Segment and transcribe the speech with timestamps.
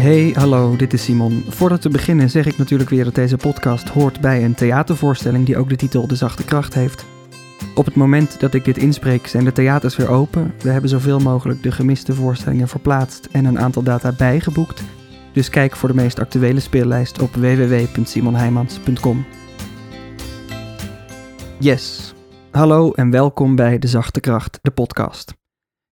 [0.00, 1.44] Hey, hallo, dit is Simon.
[1.48, 5.56] Voordat we beginnen zeg ik natuurlijk weer dat deze podcast hoort bij een theatervoorstelling die
[5.56, 7.04] ook de titel De Zachte Kracht heeft.
[7.74, 10.54] Op het moment dat ik dit inspreek zijn de theaters weer open.
[10.62, 14.82] We hebben zoveel mogelijk de gemiste voorstellingen verplaatst en een aantal data bijgeboekt.
[15.32, 19.26] Dus kijk voor de meest actuele speellijst op www.simonheimans.com.
[21.58, 22.14] Yes.
[22.50, 25.39] Hallo en welkom bij De Zachte Kracht, de podcast.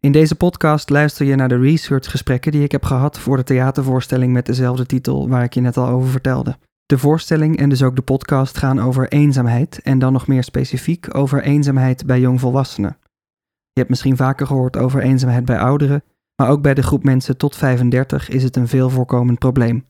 [0.01, 4.33] In deze podcast luister je naar de researchgesprekken die ik heb gehad voor de theatervoorstelling
[4.33, 6.59] met dezelfde titel waar ik je net al over vertelde.
[6.87, 11.15] De voorstelling en dus ook de podcast gaan over eenzaamheid en dan nog meer specifiek
[11.15, 12.97] over eenzaamheid bij jongvolwassenen.
[13.73, 16.03] Je hebt misschien vaker gehoord over eenzaamheid bij ouderen,
[16.37, 19.85] maar ook bij de groep mensen tot 35 is het een veel voorkomend probleem.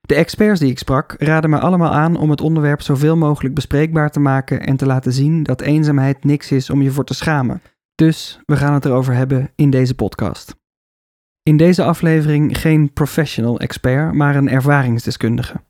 [0.00, 4.10] De experts die ik sprak raden me allemaal aan om het onderwerp zoveel mogelijk bespreekbaar
[4.10, 7.62] te maken en te laten zien dat eenzaamheid niks is om je voor te schamen.
[8.02, 10.56] Dus we gaan het erover hebben in deze podcast.
[11.42, 15.64] In deze aflevering geen professional expert, maar een ervaringsdeskundige.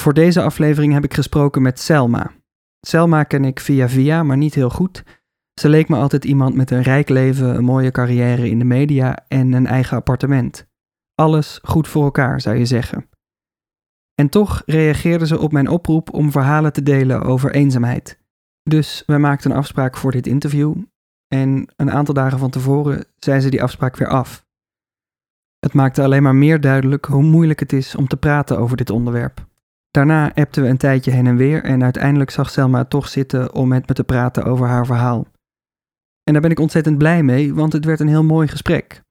[0.00, 2.30] Voor deze aflevering heb ik gesproken met Selma.
[2.86, 5.02] Selma ken ik via via, maar niet heel goed.
[5.60, 9.24] Ze leek me altijd iemand met een rijk leven, een mooie carrière in de media
[9.28, 10.66] en een eigen appartement.
[11.14, 13.08] Alles goed voor elkaar, zou je zeggen.
[14.14, 18.18] En toch reageerde ze op mijn oproep om verhalen te delen over eenzaamheid.
[18.62, 20.74] Dus we maakten een afspraak voor dit interview
[21.34, 24.46] en een aantal dagen van tevoren zei ze die afspraak weer af.
[25.58, 28.90] Het maakte alleen maar meer duidelijk hoe moeilijk het is om te praten over dit
[28.90, 29.46] onderwerp.
[29.90, 33.54] Daarna appten we een tijdje heen en weer en uiteindelijk zag Selma het toch zitten
[33.54, 35.26] om met me te praten over haar verhaal.
[36.22, 39.02] En daar ben ik ontzettend blij mee, want het werd een heel mooi gesprek.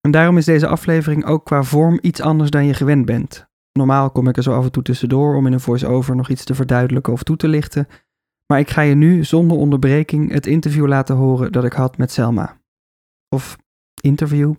[0.00, 3.48] En daarom is deze aflevering ook qua vorm iets anders dan je gewend bent.
[3.72, 6.44] Normaal kom ik er zo af en toe tussendoor om in een voice-over nog iets
[6.44, 7.88] te verduidelijken of toe te lichten,
[8.50, 12.10] maar ik ga je nu zonder onderbreking het interview laten horen dat ik had met
[12.10, 12.60] Selma.
[13.28, 13.58] Of
[14.02, 14.54] interview.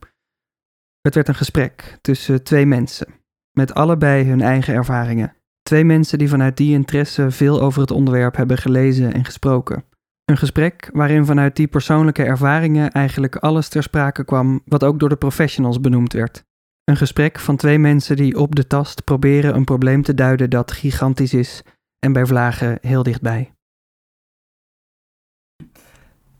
[1.01, 3.07] Het werd een gesprek tussen twee mensen,
[3.51, 5.35] met allebei hun eigen ervaringen.
[5.61, 9.83] Twee mensen die vanuit die interesse veel over het onderwerp hebben gelezen en gesproken.
[10.25, 15.09] Een gesprek waarin vanuit die persoonlijke ervaringen eigenlijk alles ter sprake kwam wat ook door
[15.09, 16.43] de professionals benoemd werd.
[16.83, 20.71] Een gesprek van twee mensen die op de tast proberen een probleem te duiden dat
[20.71, 21.63] gigantisch is
[21.99, 23.51] en bij vlagen heel dichtbij.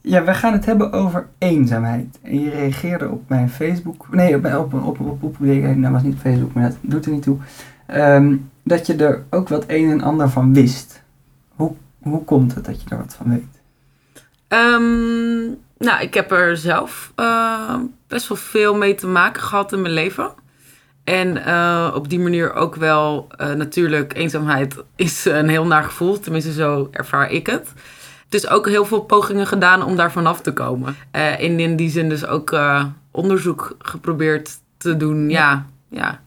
[0.01, 2.19] Ja, we gaan het hebben over eenzaamheid.
[2.22, 4.07] En je reageerde op mijn Facebook.
[4.12, 5.38] Nee, op, op, op, op, op
[5.81, 7.38] dat was niet Facebook, maar dat doet er niet toe.
[7.85, 11.03] Ehm, dat je er ook wat een en ander van wist.
[11.56, 13.61] Hoe, hoe komt het dat je er wat van weet?
[14.47, 17.75] Um, nou, ik heb er zelf uh,
[18.07, 20.31] best wel veel mee te maken gehad in mijn leven.
[21.03, 26.19] En uh, op die manier ook wel, uh, natuurlijk, eenzaamheid is een heel naar gevoel.
[26.19, 27.73] Tenminste, zo ervaar ik het
[28.31, 30.95] dus ook heel veel pogingen gedaan om daar vanaf te komen.
[31.15, 35.29] Uh, in, in die zin dus ook uh, onderzoek geprobeerd te doen.
[35.29, 36.19] Ja, ja.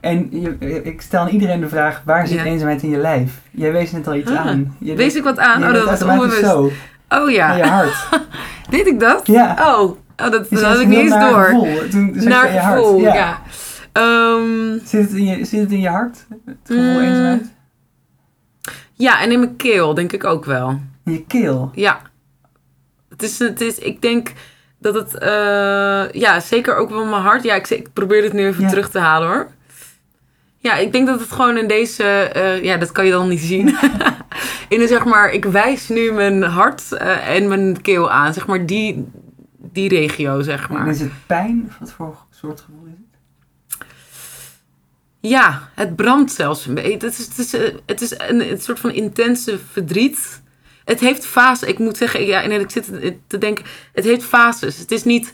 [0.00, 2.44] En je, ik stel aan iedereen de vraag, waar zit ja.
[2.44, 3.40] eenzaamheid in je lijf?
[3.50, 4.76] Jij wees net al iets ah, aan.
[4.78, 5.64] Je wees ik wat aan?
[5.64, 6.40] Oh, dat was onbewust.
[6.40, 6.70] Zo.
[7.08, 7.48] Oh ja.
[7.48, 8.08] Naar je hart.
[8.70, 9.26] Deed ik dat?
[9.26, 9.56] Ja.
[9.60, 11.44] Oh, oh dat, dat had ik niet eens door.
[11.44, 11.88] Gevoel.
[11.88, 13.14] Toen naar je gevoel, hart.
[13.14, 13.40] ja.
[13.94, 14.32] ja.
[14.32, 16.26] Um, zit, het in je, zit het in je hart?
[16.44, 17.52] Het gevoel mm, eenzaamheid?
[18.92, 20.80] Ja, en in mijn keel denk ik ook wel.
[21.04, 21.70] In je keel?
[21.74, 22.00] Ja.
[23.08, 24.32] Het is, het is ik denk
[24.78, 27.42] dat het, uh, ja, zeker ook wel mijn hart.
[27.42, 28.68] Ja, ik, ik probeer het nu even ja.
[28.68, 29.50] terug te halen hoor.
[30.56, 33.40] Ja, ik denk dat het gewoon in deze, uh, ja, dat kan je dan niet
[33.40, 33.68] zien.
[34.68, 38.46] in de, zeg maar, ik wijs nu mijn hart uh, en mijn keel aan, zeg
[38.46, 39.08] maar, die,
[39.58, 40.80] die regio, zeg maar.
[40.80, 41.72] En is het pijn?
[41.80, 43.86] Wat voor soort gevoel is het?
[45.20, 46.64] Ja, het brandt zelfs.
[46.64, 47.52] Het is, het is,
[47.86, 50.42] het is een, een soort van intense verdriet
[50.90, 51.68] het heeft fases.
[51.68, 52.90] Ik moet zeggen, ja, en ik zit
[53.26, 54.78] te denken, het heeft fases.
[54.78, 55.32] Het is niet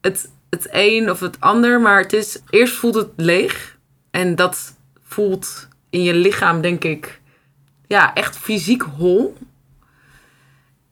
[0.00, 3.78] het, het een of het ander, maar het is, eerst voelt het leeg.
[4.10, 7.20] En dat voelt in je lichaam, denk ik,
[7.86, 9.36] ja, echt fysiek hol.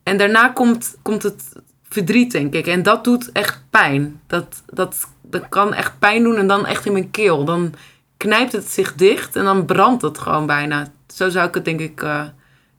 [0.03, 1.53] En daarna komt, komt het
[1.89, 2.67] verdriet, denk ik.
[2.67, 4.21] En dat doet echt pijn.
[4.27, 7.45] Dat, dat, dat kan echt pijn doen en dan echt in mijn keel.
[7.45, 7.75] Dan
[8.17, 10.93] knijpt het zich dicht en dan brandt het gewoon bijna.
[11.15, 12.25] Zo zou ik het, denk ik, uh,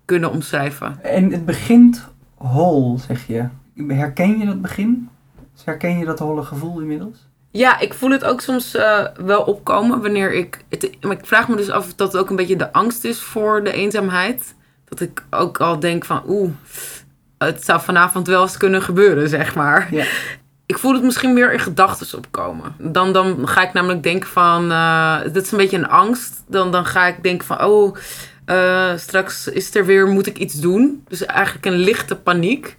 [0.07, 0.99] kunnen omschrijven.
[1.03, 3.47] En het begint hol, zeg je.
[3.87, 5.09] Herken je dat begin?
[5.63, 7.27] Herken je dat holle gevoel inmiddels?
[7.51, 10.63] Ja, ik voel het ook soms uh, wel opkomen wanneer ik.
[10.69, 13.19] Het, maar ik vraag me dus af of dat ook een beetje de angst is
[13.19, 14.55] voor de eenzaamheid.
[14.85, 16.51] Dat ik ook al denk van oeh,
[17.37, 19.87] het zou vanavond wel eens kunnen gebeuren, zeg maar.
[19.91, 20.05] Ja.
[20.65, 22.75] Ik voel het misschien meer in gedachten opkomen.
[22.77, 26.43] Dan, dan ga ik namelijk denken van, uh, dit is een beetje een angst.
[26.47, 27.95] Dan, dan ga ik denken van, oh,
[28.47, 31.03] uh, straks is er weer, moet ik iets doen.
[31.07, 32.77] Dus eigenlijk een lichte paniek.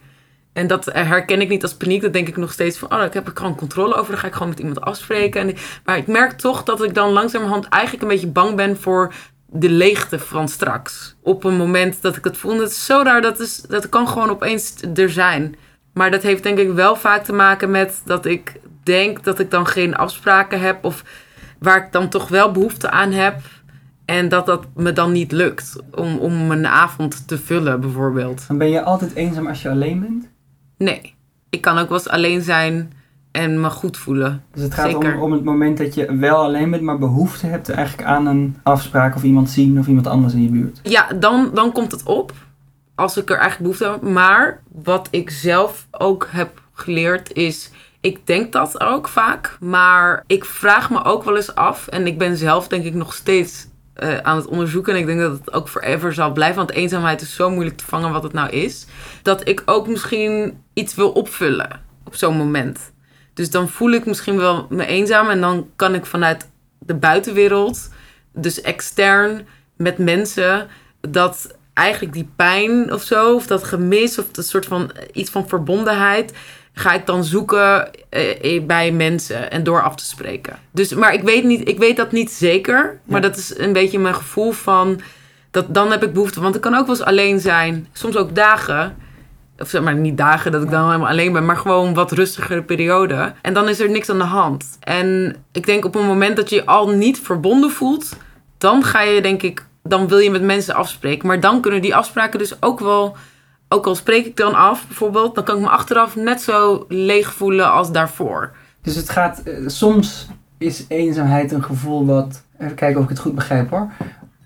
[0.53, 2.03] En dat herken ik niet als paniek.
[2.03, 4.11] Dat denk ik nog steeds van, oh, daar heb ik gewoon controle over.
[4.11, 5.41] Dan ga ik gewoon met iemand afspreken.
[5.41, 9.13] En, maar ik merk toch dat ik dan langzamerhand eigenlijk een beetje bang ben voor
[9.47, 11.17] de leegte van straks.
[11.23, 12.57] Op een moment dat ik het voel.
[12.57, 13.23] Dat is zo raar.
[13.23, 15.57] Dat, is, dat kan gewoon opeens er zijn.
[15.93, 19.51] Maar dat heeft denk ik wel vaak te maken met dat ik denk dat ik
[19.51, 20.85] dan geen afspraken heb.
[20.85, 21.03] Of
[21.59, 23.41] waar ik dan toch wel behoefte aan heb.
[24.09, 28.45] En dat dat me dan niet lukt om, om een avond te vullen, bijvoorbeeld.
[28.49, 30.29] Dan ben je altijd eenzaam als je alleen bent?
[30.79, 31.15] Nee.
[31.51, 32.93] Ik kan ook wel eens alleen zijn
[33.31, 34.43] en me goed voelen.
[34.53, 37.69] Dus het gaat om, om het moment dat je wel alleen bent, maar behoefte hebt
[37.69, 40.81] eigenlijk aan een afspraak of iemand zien of iemand anders in je buurt.
[40.83, 42.33] Ja, dan, dan komt het op.
[42.95, 44.13] Als ik er eigenlijk behoefte heb.
[44.13, 47.71] Maar wat ik zelf ook heb geleerd is.
[48.01, 49.57] Ik denk dat ook vaak.
[49.61, 51.87] Maar ik vraag me ook wel eens af.
[51.87, 53.68] En ik ben zelf denk ik nog steeds
[54.03, 54.93] uh, aan het onderzoeken.
[54.95, 56.57] En ik denk dat het ook forever zal blijven.
[56.57, 58.87] Want eenzaamheid is zo moeilijk te vangen wat het nou is.
[59.23, 62.93] Dat ik ook misschien iets wil opvullen op zo'n moment.
[63.35, 65.29] Dus dan voel ik misschien wel me eenzaam.
[65.29, 66.49] En dan kan ik vanuit
[66.79, 67.91] de buitenwereld,
[68.33, 69.47] dus extern
[69.77, 70.69] met mensen,
[71.01, 75.49] dat eigenlijk die pijn of zo, of dat gemis, of dat soort van iets van
[75.49, 76.33] verbondenheid,
[76.79, 80.59] ga ik dan zoeken eh, eh, bij mensen en door af te spreken.
[80.71, 83.01] Dus, maar ik weet, niet, ik weet dat niet zeker.
[83.05, 85.01] Maar dat is een beetje mijn gevoel van.
[85.51, 86.41] Dat, dan heb ik behoefte.
[86.41, 87.89] Want ik kan ook wel eens alleen zijn.
[87.93, 88.97] Soms ook dagen.
[89.59, 91.45] Of zeg maar niet dagen dat ik dan helemaal alleen ben.
[91.45, 93.33] Maar gewoon wat rustigere periode.
[93.43, 94.79] En dan is er niks aan de hand.
[94.81, 98.17] En ik denk op een moment dat je je al niet verbonden voelt.
[98.59, 99.67] Dan ga je denk ik.
[99.83, 101.27] Dan wil je met mensen afspreken.
[101.27, 103.17] Maar dan kunnen die afspraken dus ook wel
[103.69, 107.35] ook al spreek ik dan af bijvoorbeeld, dan kan ik me achteraf net zo leeg
[107.35, 108.53] voelen als daarvoor.
[108.83, 110.29] Dus het gaat, eh, soms
[110.59, 113.93] is eenzaamheid een gevoel wat, even kijken of ik het goed begrijp hoor.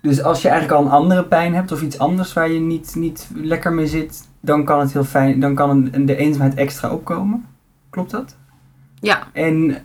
[0.01, 2.95] Dus als je eigenlijk al een andere pijn hebt of iets anders waar je niet,
[2.95, 6.91] niet lekker mee zit, dan kan het heel fijn, dan kan een, de eenzaamheid extra
[6.91, 7.45] opkomen.
[7.89, 8.35] Klopt dat?
[8.99, 9.27] Ja.
[9.33, 9.77] En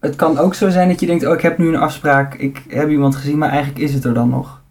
[0.00, 2.62] het kan ook zo zijn dat je denkt, oh ik heb nu een afspraak, ik
[2.68, 4.62] heb iemand gezien, maar eigenlijk is het er dan nog.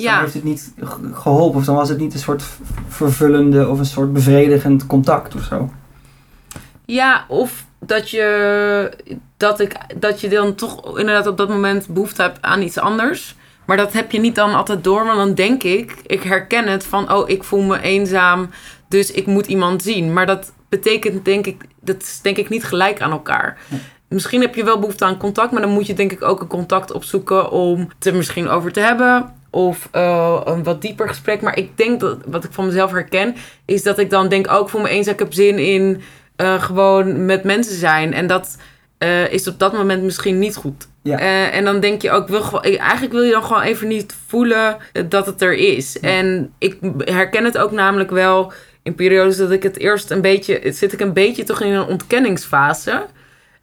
[0.00, 0.12] Ja.
[0.12, 0.72] Dan heeft het niet
[1.12, 2.42] geholpen of dan was het niet een soort
[2.88, 5.70] vervullende of een soort bevredigend contact of zo.
[6.84, 8.92] Ja, of dat je,
[9.36, 13.36] dat, ik, dat je dan toch inderdaad op dat moment behoefte hebt aan iets anders.
[13.64, 16.84] Maar dat heb je niet dan altijd door, want dan denk ik, ik herken het
[16.84, 18.50] van, oh, ik voel me eenzaam,
[18.88, 20.12] dus ik moet iemand zien.
[20.12, 23.58] Maar dat betekent denk ik, dat is denk ik niet gelijk aan elkaar.
[24.08, 26.46] Misschien heb je wel behoefte aan contact, maar dan moet je denk ik ook een
[26.46, 29.34] contact opzoeken om het er misschien over te hebben.
[29.50, 31.40] Of uh, een wat dieper gesprek.
[31.40, 34.68] Maar ik denk dat wat ik van mezelf herken, is dat ik dan denk ook
[34.68, 36.02] voor me eens, ik heb zin in
[36.36, 38.12] uh, gewoon met mensen zijn.
[38.12, 38.56] En dat
[38.98, 40.88] uh, is op dat moment misschien niet goed.
[41.02, 41.18] Ja.
[41.50, 44.76] en dan denk je ook, wil gewoon, eigenlijk wil je dan gewoon even niet voelen
[45.08, 46.00] dat het er is.
[46.00, 48.52] En ik herken het ook namelijk wel
[48.82, 51.86] in periodes dat ik het eerst een beetje, zit ik een beetje toch in een
[51.86, 53.06] ontkenningsfase.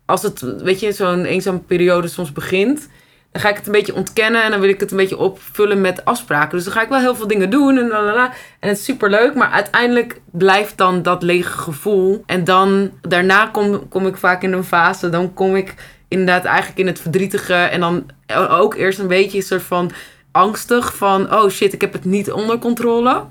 [0.06, 2.90] Als het, weet je, zo'n eenzame periode soms begint
[3.38, 5.82] dan ga ik het een beetje ontkennen en dan wil ik het een beetje opvullen
[5.82, 6.56] met afspraken.
[6.56, 8.26] Dus dan ga ik wel heel veel dingen doen en lalala.
[8.60, 12.24] En het is super leuk, maar uiteindelijk blijft dan dat lege gevoel.
[12.26, 15.74] En dan daarna kom, kom ik vaak in een fase, dan kom ik
[16.08, 17.54] inderdaad eigenlijk in het verdrietige.
[17.54, 18.06] En dan
[18.50, 19.92] ook eerst een beetje een soort van
[20.32, 23.24] angstig van, oh shit, ik heb het niet onder controle.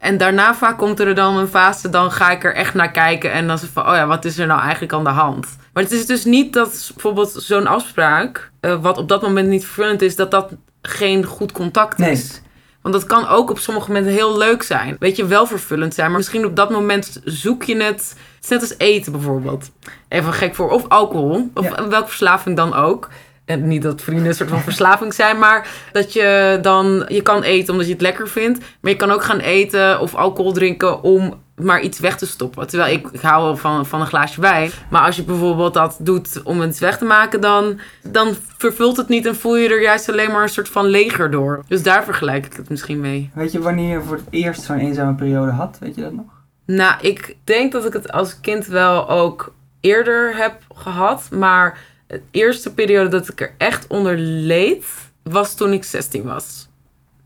[0.00, 3.32] En daarna vaak komt er dan een fase, dan ga ik er echt naar kijken.
[3.32, 5.56] En dan is het van, oh ja, wat is er nou eigenlijk aan de hand?
[5.72, 9.64] Maar het is dus niet dat bijvoorbeeld zo'n afspraak, uh, wat op dat moment niet
[9.64, 10.52] vervullend is, dat dat
[10.82, 12.40] geen goed contact is.
[12.82, 14.96] Want dat kan ook op sommige momenten heel leuk zijn.
[14.98, 16.08] Weet je, wel vervullend zijn.
[16.08, 18.14] Maar misschien op dat moment zoek je het.
[18.34, 19.70] Het is net als eten bijvoorbeeld.
[20.08, 20.70] Even gek voor.
[20.70, 21.50] Of alcohol.
[21.54, 23.08] Of welke verslaving dan ook.
[23.50, 27.42] En niet dat vrienden een soort van verslaving zijn, maar dat je dan, je kan
[27.42, 31.02] eten omdat je het lekker vindt, maar je kan ook gaan eten of alcohol drinken
[31.02, 32.66] om maar iets weg te stoppen.
[32.66, 35.96] Terwijl ik, ik hou wel van, van een glaasje wijn, maar als je bijvoorbeeld dat
[36.00, 39.82] doet om het weg te maken, dan, dan vervult het niet en voel je er
[39.82, 41.64] juist alleen maar een soort van leger door.
[41.68, 43.30] Dus daar vergelijk ik het misschien mee.
[43.34, 45.76] Weet je wanneer je voor het eerst zo'n eenzame periode had?
[45.80, 46.26] Weet je dat nog?
[46.64, 51.78] Nou, ik denk dat ik het als kind wel ook eerder heb gehad, maar
[52.10, 54.86] de eerste periode dat ik er echt onder leed,
[55.22, 56.68] was toen ik 16 was.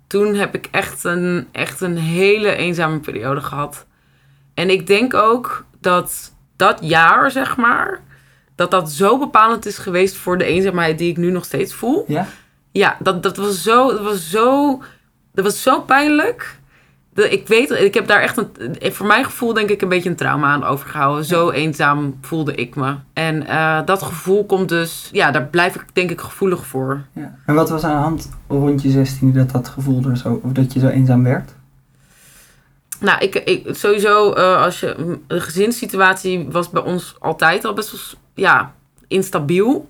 [0.06, 3.86] Toen heb ik echt een, echt een hele eenzame periode gehad.
[4.54, 8.00] En ik denk ook dat dat jaar, zeg maar,
[8.54, 12.04] dat dat zo bepalend is geweest voor de eenzaamheid die ik nu nog steeds voel.
[12.08, 12.26] Ja?
[12.72, 14.82] Ja, dat, dat was zo, dat was zo,
[15.32, 16.58] dat was zo pijnlijk
[17.14, 20.16] ik weet, ik heb daar echt een, voor mijn gevoel denk ik een beetje een
[20.16, 21.24] trauma aan overgehouden.
[21.24, 22.94] Zo eenzaam voelde ik me.
[23.12, 27.00] En uh, dat gevoel komt dus, ja, daar blijf ik denk ik gevoelig voor.
[27.12, 27.34] Ja.
[27.46, 30.52] En wat was aan de hand rond je 16 dat dat gevoel er zo, of
[30.52, 31.54] dat je zo eenzaam werd?
[33.00, 37.90] Nou, ik, ik sowieso, uh, als je, de gezinssituatie was bij ons altijd al best
[37.90, 38.72] wel ja,
[39.08, 39.88] instabiel.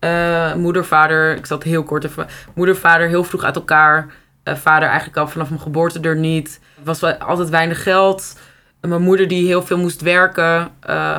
[0.00, 2.26] Uh, moeder, vader, ik zat heel kort even.
[2.54, 4.14] Moeder, vader heel vroeg uit elkaar.
[4.48, 6.60] Uh, vader eigenlijk al vanaf mijn geboorte er niet.
[6.84, 8.38] Was altijd weinig geld.
[8.80, 10.70] mijn moeder die heel veel moest werken.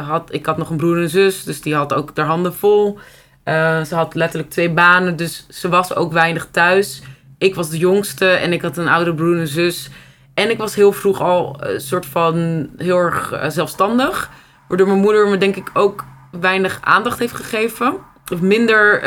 [0.07, 2.99] had, ik had nog een broer en zus, dus die had ook haar handen vol.
[3.85, 7.01] ze had letterlijk twee banen, dus ze was ook weinig thuis.
[7.37, 9.89] Ik was de jongste en ik had een oudere broer en zus.
[10.33, 14.29] En ik was heel vroeg al een soort van heel erg zelfstandig.
[14.67, 17.95] Waardoor mijn moeder me denk ik ook weinig aandacht heeft gegeven.
[18.33, 19.03] Of minder,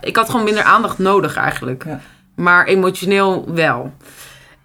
[0.00, 1.84] ik had gewoon minder aandacht nodig eigenlijk.
[1.84, 2.00] Ja.
[2.42, 3.92] Maar emotioneel wel.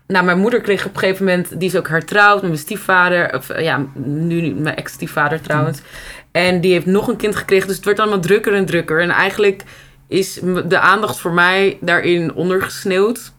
[0.08, 3.36] Nou, mijn moeder kreeg op een gegeven moment, die is ook hertrouwd met mijn stiefvader.
[3.36, 5.82] Of uh, ja, nu mijn ex-stiefvader trouwens.
[6.32, 9.02] En die heeft nog een kind gekregen, dus het werd allemaal drukker en drukker.
[9.02, 9.64] En eigenlijk
[10.08, 13.32] is de aandacht voor mij daarin ondergesneeuwd.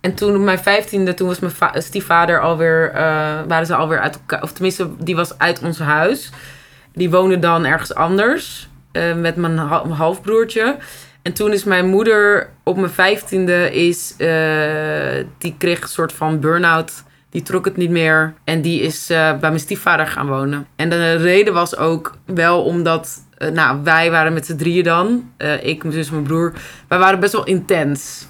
[0.00, 3.00] En toen mijn vijftiende, toen was mijn stiefvader alweer, uh,
[3.48, 4.42] waren ze alweer uit elkaar.
[4.42, 6.30] Of tenminste, die was uit ons huis.
[6.92, 10.76] Die woonde dan ergens anders uh, met mijn, halfbroertje.
[11.24, 16.40] En toen is mijn moeder op mijn vijftiende is, uh, die kreeg een soort van
[16.40, 17.04] burn-out.
[17.30, 18.34] Die trok het niet meer.
[18.44, 20.66] En die is uh, bij mijn stiefvader gaan wonen.
[20.76, 23.24] En de reden was ook wel omdat...
[23.52, 25.30] nou, wij waren met z'n drieën dan.
[25.62, 26.52] ik, mijn zus, mijn broer.
[26.88, 28.26] Wij waren best wel intens.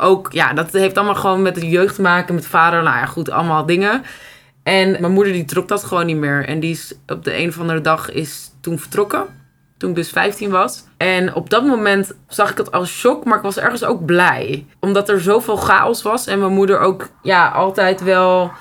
[0.00, 2.34] ook, ja, dat heeft allemaal gewoon met de jeugd te maken.
[2.34, 4.02] Met vader, nou ja, goed, allemaal dingen.
[4.62, 6.46] En mijn moeder die trok dat gewoon niet meer.
[6.46, 9.39] En die is op de een of andere dag is toen vertrokken.
[9.80, 10.84] Toen ik dus 15 was.
[10.96, 14.66] En op dat moment zag ik het als shock, maar ik was ergens ook blij.
[14.80, 16.26] Omdat er zoveel chaos was.
[16.26, 18.52] En mijn moeder ook ja, altijd wel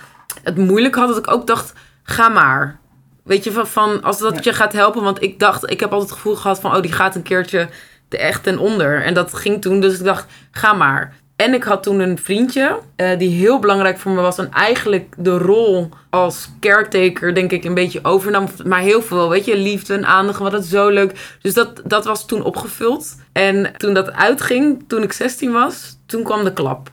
[0.44, 1.08] het moeilijk had.
[1.08, 1.74] Dat ik ook dacht,
[2.04, 2.80] ga maar.
[3.24, 5.04] Weet je, van, van als dat je gaat helpen.
[5.04, 6.76] Want ik dacht, ik heb altijd het gevoel gehad van...
[6.76, 7.70] oh, die gaat een keertje
[8.08, 9.04] de echt ten onder.
[9.04, 11.16] En dat ging toen, dus ik dacht, ga maar.
[11.36, 14.38] En ik had toen een vriendje uh, die heel belangrijk voor me was.
[14.38, 18.48] En eigenlijk de rol als caretaker, denk ik, een beetje overnam.
[18.66, 20.40] Maar heel veel, weet je, liefde en aandacht.
[20.40, 21.38] Wat het zo leuk.
[21.42, 23.16] Dus dat, dat was toen opgevuld.
[23.32, 26.92] En toen dat uitging, toen ik 16 was, toen kwam de klap.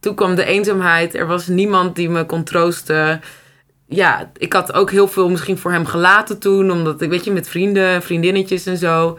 [0.00, 1.14] Toen kwam de eenzaamheid.
[1.14, 3.20] Er was niemand die me kon troosten.
[3.86, 6.70] Ja, ik had ook heel veel misschien voor hem gelaten toen.
[6.70, 9.18] Omdat ik, weet je, met vrienden, vriendinnetjes en zo.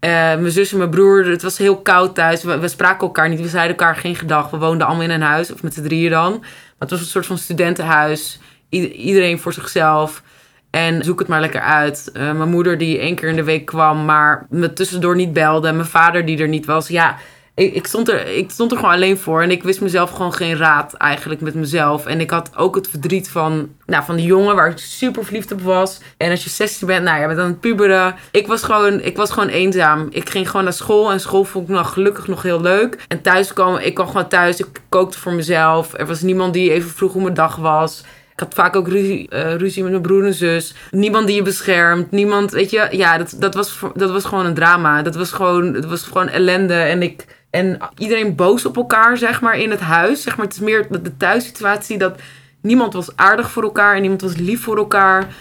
[0.00, 2.42] Uh, mijn zus en mijn broer, het was heel koud thuis.
[2.42, 4.50] We, spraken elkaar niet, we zeiden elkaar geen gedag.
[4.50, 6.38] We woonden allemaal in een huis, of met z'n drieën dan.
[6.40, 8.40] Maar het was een soort van studentenhuis.
[8.68, 10.22] Iedereen voor zichzelf.
[10.70, 12.10] En zoek het maar lekker uit.
[12.12, 15.72] Uh, mijn moeder die één keer in de week kwam, maar me tussendoor niet belde.
[15.72, 16.88] Mijn vader die er niet was.
[16.88, 17.16] Ja,
[17.58, 19.42] ik, ik, stond er, ik stond er gewoon alleen voor.
[19.42, 22.06] En ik wist mezelf gewoon geen raad eigenlijk met mezelf.
[22.06, 25.52] En ik had ook het verdriet van, nou, van die jongen waar ik super verliefd
[25.52, 26.00] op was.
[26.16, 28.14] En als je 16 bent, nou, je bent aan het puberen.
[28.30, 30.06] Ik was, gewoon, ik was gewoon eenzaam.
[30.10, 31.12] Ik ging gewoon naar school.
[31.12, 33.04] En school vond ik nog gelukkig nog heel leuk.
[33.08, 34.60] En thuis kwam, ik kwam gewoon thuis.
[34.60, 35.94] Ik kookte voor mezelf.
[35.94, 38.04] Er was niemand die even vroeg hoe mijn dag was.
[38.38, 40.74] Ik had vaak ook ruzie, uh, ruzie met mijn broer en zus.
[40.90, 42.10] Niemand die je beschermt.
[42.10, 42.88] Niemand, weet je.
[42.90, 45.02] Ja, dat, dat, was, dat was gewoon een drama.
[45.02, 46.74] Dat was gewoon, dat was gewoon ellende.
[46.74, 50.22] En ik en iedereen boos op elkaar, zeg maar, in het huis.
[50.22, 52.20] Zeg maar, het is meer de thuissituatie dat
[52.60, 55.34] niemand was aardig voor elkaar en niemand was lief voor elkaar.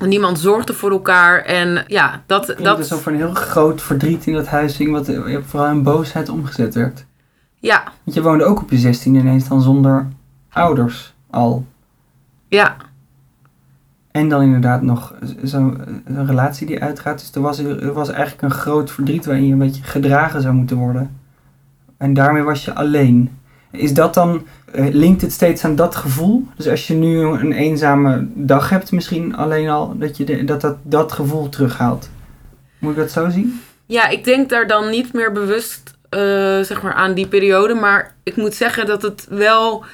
[0.00, 1.42] Niemand zorgde voor elkaar.
[1.42, 2.46] En ja, dat.
[2.46, 5.10] dat dat is over een heel groot verdriet in dat huis ging, wat
[5.46, 7.04] vooral in boosheid omgezet werd.
[7.54, 7.82] Ja.
[8.04, 10.08] Want je woonde ook op je 16 ineens dan zonder
[10.50, 11.66] ouders al.
[12.52, 12.76] Ja.
[14.10, 17.18] En dan inderdaad nog zo'n relatie die uitgaat.
[17.18, 20.54] Dus er was, er was eigenlijk een groot verdriet waarin je een beetje gedragen zou
[20.54, 21.20] moeten worden.
[21.96, 23.38] En daarmee was je alleen.
[23.70, 26.46] Is dat dan, uh, linkt het steeds aan dat gevoel?
[26.56, 30.76] Dus als je nu een eenzame dag hebt, misschien alleen al, dat je dat, dat,
[30.82, 32.10] dat gevoel terughaalt.
[32.78, 33.60] Moet ik dat zo zien?
[33.86, 36.20] Ja, ik denk daar dan niet meer bewust uh,
[36.60, 37.74] zeg maar aan die periode.
[37.74, 39.84] Maar ik moet zeggen dat het wel.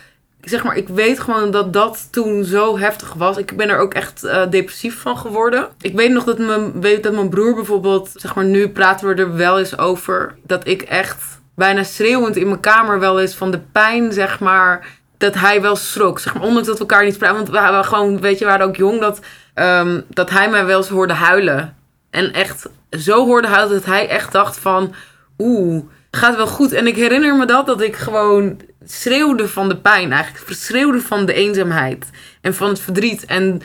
[0.48, 3.36] Zeg maar, ik weet gewoon dat dat toen zo heftig was.
[3.36, 5.68] Ik ben er ook echt uh, depressief van geworden.
[5.80, 9.14] Ik weet nog dat mijn, weet dat mijn broer bijvoorbeeld, zeg maar, nu praten we
[9.14, 10.34] er wel eens over.
[10.42, 14.86] Dat ik echt bijna schreeuwend in mijn kamer wel eens van de pijn, zeg maar.
[15.18, 16.18] Dat hij wel schrok.
[16.18, 17.36] Zeg maar, ondanks dat we elkaar niet spraken.
[17.36, 19.00] Want we waren gewoon, weet je, waren ook jong.
[19.00, 19.20] Dat,
[19.54, 21.76] um, dat hij mij wel eens hoorde huilen.
[22.10, 24.94] En echt zo hoorde huilen dat hij echt dacht van...
[25.38, 26.72] Oeh, gaat wel goed.
[26.72, 30.54] En ik herinner me dat, dat ik gewoon schreeuwde van de pijn eigenlijk.
[30.54, 32.10] Schreeuwde van de eenzaamheid.
[32.40, 33.24] En van het verdriet.
[33.24, 33.62] En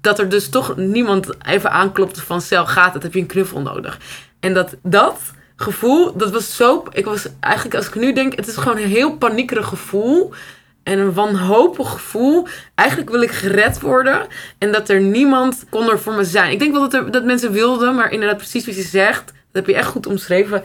[0.00, 2.40] dat er dus toch niemand even aanklopte van...
[2.40, 3.02] Cel, gaat het?
[3.02, 3.98] Heb je een knuffel nodig?
[4.40, 5.20] En dat dat
[5.56, 6.84] gevoel, dat was zo.
[6.90, 10.32] Ik was eigenlijk, als ik nu denk, het is gewoon een heel paniekerig gevoel.
[10.82, 12.46] En een wanhopig gevoel.
[12.74, 14.26] Eigenlijk wil ik gered worden.
[14.58, 16.50] En dat er niemand kon er voor me zijn.
[16.50, 19.26] Ik denk wel dat, dat mensen wilden, maar inderdaad, precies wat je zegt.
[19.26, 20.62] Dat heb je echt goed omschreven.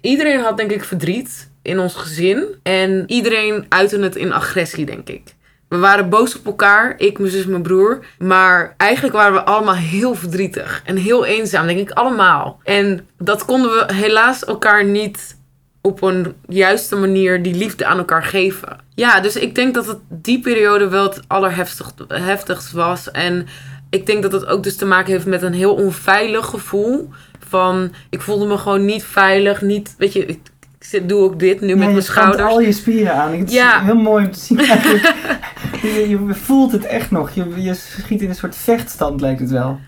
[0.00, 2.44] Iedereen had, denk ik, verdriet in ons gezin.
[2.62, 5.22] En iedereen uitte het in agressie, denk ik.
[5.68, 8.04] We waren boos op elkaar, ik, mijn zus, mijn broer.
[8.18, 12.60] Maar eigenlijk waren we allemaal heel verdrietig en heel eenzaam, denk ik allemaal.
[12.62, 15.36] En dat konden we helaas elkaar niet
[15.80, 18.78] op een juiste manier die liefde aan elkaar geven.
[18.94, 23.10] Ja, dus ik denk dat het die periode wel het allerheftigst was.
[23.10, 23.46] En
[23.90, 27.10] ik denk dat het ook dus te maken heeft met een heel onveilig gevoel.
[27.48, 30.40] Van, ik voelde me gewoon niet veilig, niet, weet je, ik,
[30.90, 32.42] ik doe ook dit nu met mijn schouders.
[32.42, 33.32] Je al je spieren aan.
[33.32, 33.84] Het is ja.
[33.84, 34.58] heel mooi om te zien.
[35.82, 37.30] je, je, voelt het echt nog.
[37.30, 39.80] Je, je schiet in een soort vechtstand, lijkt het wel.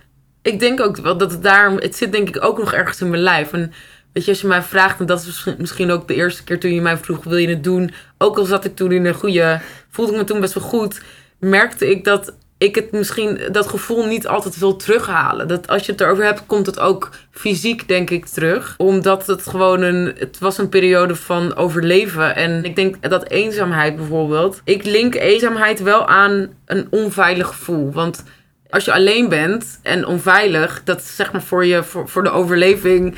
[0.42, 1.76] Ik denk ook wel dat het daarom...
[1.76, 3.52] Het zit denk ik ook nog ergens in mijn lijf.
[3.52, 3.72] En
[4.12, 5.00] weet je, als je mij vraagt...
[5.00, 7.24] En dat is misschien ook de eerste keer toen je mij vroeg...
[7.24, 7.92] Wil je het doen?
[8.18, 9.60] Ook al zat ik toen in een goede...
[9.90, 11.02] Voelde ik me toen best wel goed.
[11.38, 15.48] Merkte ik dat ik het misschien dat gevoel niet altijd wil terughalen.
[15.48, 18.74] Dat als je het erover hebt, komt het ook fysiek, denk ik, terug.
[18.76, 20.14] Omdat het gewoon een.
[20.18, 22.36] Het was een periode van overleven.
[22.36, 24.60] En ik denk dat eenzaamheid bijvoorbeeld.
[24.64, 27.92] Ik link eenzaamheid wel aan een onveilig gevoel.
[27.92, 28.24] Want
[28.70, 33.14] als je alleen bent en onveilig, dat zeg maar voor, je, voor, voor de overleving.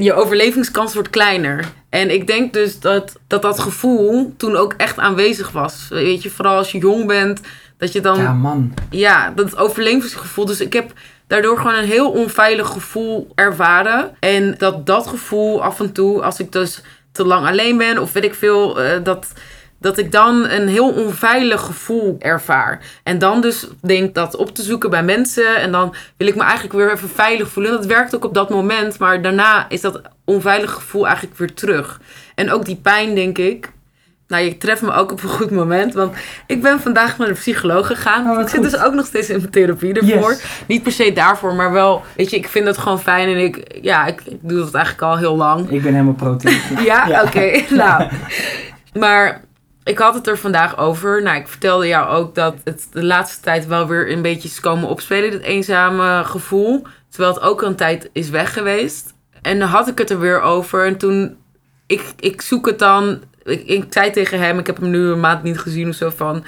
[0.00, 1.64] Je overlevingskans wordt kleiner.
[1.90, 5.86] En ik denk dus dat, dat dat gevoel toen ook echt aanwezig was.
[5.88, 7.40] Weet je, vooral als je jong bent
[7.78, 8.18] dat je dan.
[8.18, 8.74] Ja, man.
[8.90, 10.44] Ja, dat overlevingsgevoel.
[10.46, 10.92] Dus ik heb
[11.26, 14.16] daardoor gewoon een heel onveilig gevoel ervaren.
[14.20, 18.12] En dat dat gevoel af en toe, als ik dus te lang alleen ben of
[18.12, 19.32] weet ik veel, uh, dat,
[19.78, 22.80] dat ik dan een heel onveilig gevoel ervaar.
[23.02, 25.56] En dan dus denk dat op te zoeken bij mensen.
[25.56, 27.72] En dan wil ik me eigenlijk weer even veilig voelen.
[27.72, 28.98] En dat werkt ook op dat moment.
[28.98, 32.00] Maar daarna is dat onveilige gevoel eigenlijk weer terug.
[32.34, 33.74] En ook die pijn, denk ik.
[34.28, 35.94] Nou, je treft me ook op een goed moment.
[35.94, 36.16] Want
[36.46, 38.30] ik ben vandaag naar de psycholoog gegaan.
[38.30, 40.36] Oh, ik zit dus ook nog steeds in mijn therapie ervoor.
[40.66, 42.02] Niet per se daarvoor, maar wel...
[42.16, 43.28] Weet je, ik vind het gewoon fijn.
[43.28, 45.70] En ik, ja, ik, ik doe dat eigenlijk al heel lang.
[45.70, 46.36] Ik ben helemaal pro
[46.84, 47.06] ja?
[47.06, 47.22] ja.
[47.22, 47.62] Oké.
[47.74, 48.10] nou,
[48.92, 49.44] maar
[49.84, 51.22] ik had het er vandaag over.
[51.22, 54.60] Nou, ik vertelde jou ook dat het de laatste tijd wel weer een beetje is
[54.60, 55.30] komen opspelen.
[55.30, 56.86] Dat eenzame gevoel.
[57.10, 59.14] Terwijl het ook een tijd is weg geweest.
[59.42, 60.86] En dan had ik het er weer over.
[60.86, 61.36] En toen...
[61.86, 65.42] Ik, ik zoek het dan ik, zei tegen hem, ik heb hem nu een maand
[65.42, 66.44] niet gezien of zo van.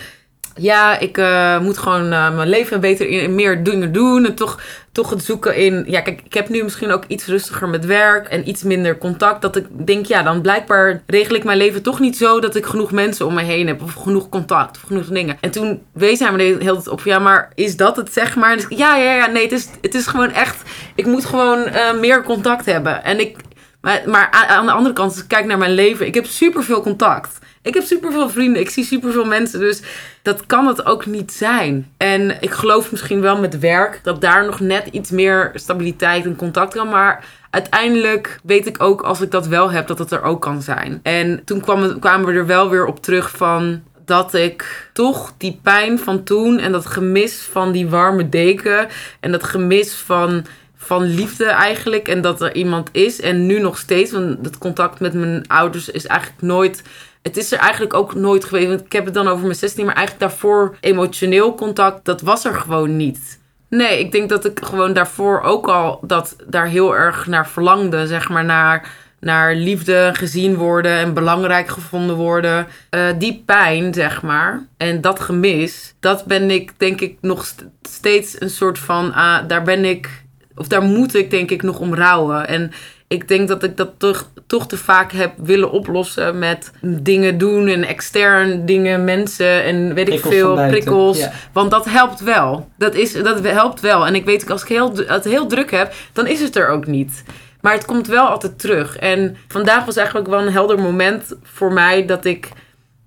[0.58, 4.24] Ja, ik uh, moet gewoon uh, mijn leven beter in, meer dingen doen.
[4.26, 4.60] En toch,
[4.92, 5.84] toch het zoeken in.
[5.86, 9.42] Ja, kijk, ik heb nu misschien ook iets rustiger met werk en iets minder contact.
[9.42, 12.66] Dat ik denk, ja, dan blijkbaar regel ik mijn leven toch niet zo dat ik
[12.66, 13.82] genoeg mensen om me heen heb.
[13.82, 15.36] Of genoeg contact of genoeg dingen.
[15.40, 18.36] En toen wees hij me de hele tijd op, ja, maar is dat het zeg
[18.36, 18.56] maar?
[18.56, 20.62] Dus, ja, ja, ja, nee, het is, het is gewoon echt.
[20.94, 23.04] Ik moet gewoon uh, meer contact hebben.
[23.04, 23.36] En ik,
[23.80, 26.82] maar, maar aan de andere kant, als ik kijk naar mijn leven, ik heb superveel
[26.82, 27.38] contact.
[27.62, 29.60] Ik heb superveel vrienden, ik zie superveel mensen.
[29.60, 29.82] Dus
[30.22, 31.92] dat kan het ook niet zijn.
[31.96, 36.36] En ik geloof misschien wel met werk dat daar nog net iets meer stabiliteit en
[36.36, 36.88] contact kan.
[36.88, 40.62] Maar uiteindelijk weet ik ook als ik dat wel heb, dat het er ook kan
[40.62, 41.00] zijn.
[41.02, 45.60] En toen kwamen, kwamen we er wel weer op terug van dat ik toch die
[45.62, 48.88] pijn van toen en dat gemis van die warme deken
[49.20, 50.46] en dat gemis van
[50.88, 52.08] van liefde eigenlijk.
[52.08, 53.20] En dat er iemand is.
[53.20, 54.12] En nu nog steeds.
[54.12, 56.82] Want het contact met mijn ouders is eigenlijk nooit.
[57.22, 58.68] Het is er eigenlijk ook nooit geweest.
[58.68, 59.84] Want ik heb het dan over mijn 16.
[59.84, 62.04] Maar eigenlijk daarvoor emotioneel contact.
[62.04, 63.38] Dat was er gewoon niet.
[63.68, 68.06] Nee, ik denk dat ik gewoon daarvoor ook al dat daar heel erg naar verlangde.
[68.06, 72.66] Zeg maar naar, naar liefde, gezien worden en belangrijk gevonden worden.
[72.90, 74.66] Uh, die pijn, zeg maar.
[74.76, 75.94] En dat gemis.
[76.00, 79.08] Dat ben ik denk ik nog steeds een soort van.
[79.08, 80.26] Uh, daar ben ik
[80.58, 82.48] of daar moet ik denk ik nog om rouwen.
[82.48, 82.72] En
[83.08, 87.66] ik denk dat ik dat toch, toch te vaak heb willen oplossen met dingen doen
[87.66, 91.28] en extern dingen, mensen en weet ik veel, prikkels.
[91.52, 92.68] Want dat helpt wel.
[92.76, 94.06] Dat, is, dat helpt wel.
[94.06, 96.86] En ik weet, als ik heel, het heel druk heb, dan is het er ook
[96.86, 97.22] niet.
[97.60, 98.96] Maar het komt wel altijd terug.
[98.96, 102.48] En vandaag was eigenlijk wel een helder moment voor mij dat ik